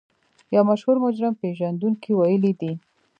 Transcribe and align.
يو 0.55 0.63
مشهور 0.69 0.95
مجرم 1.05 1.33
پېژندونکي 1.41 2.11
ويلي 2.15 2.53
دي. 2.61 2.71